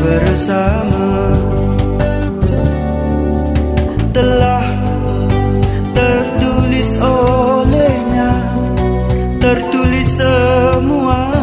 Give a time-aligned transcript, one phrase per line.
[0.00, 1.36] bersama.
[4.10, 4.66] Telah
[5.94, 8.32] tertulis olehnya
[9.40, 11.39] Tertulis semua.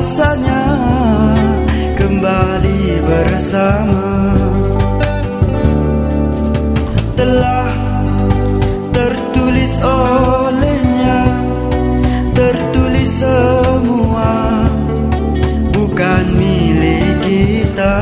[0.00, 0.64] rasanya
[1.92, 4.32] kembali bersama.
[7.12, 7.68] Telah
[8.96, 11.20] tertulis olehnya
[12.32, 14.64] Tertulis semua.
[15.68, 18.00] Bukan milik kita.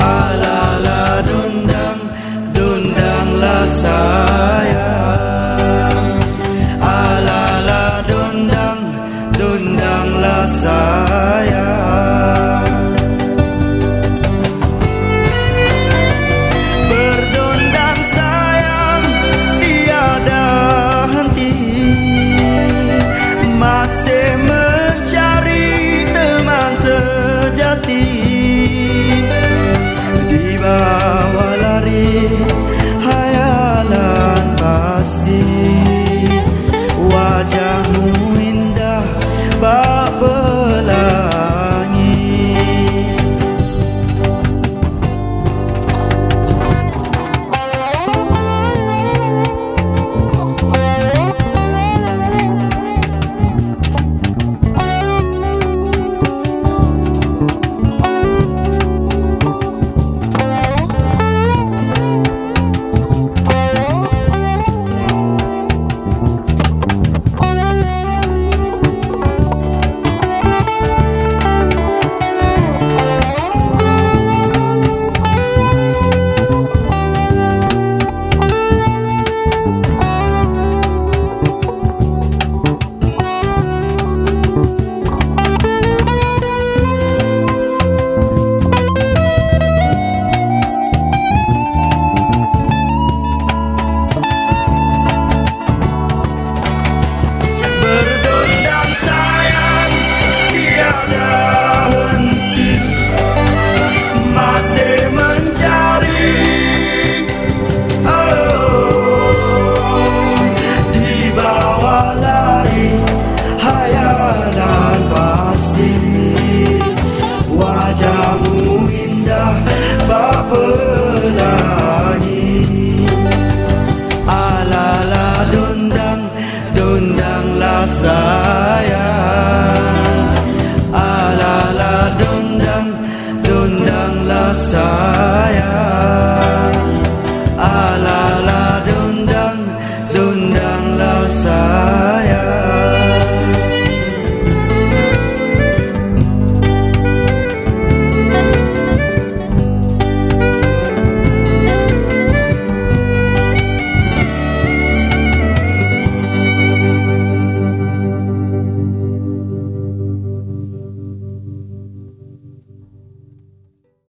[0.00, 2.00] Alala dundang,
[2.56, 4.23] dundanglah saya